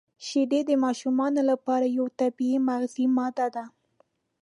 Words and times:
•شیدې 0.27 0.61
د 0.69 0.71
ماشومانو 0.83 1.41
لپاره 1.51 1.85
یو 1.97 2.05
طبیعي 2.19 2.57
مغذي 2.67 3.05
ماده 3.15 3.47
ده. 3.55 3.63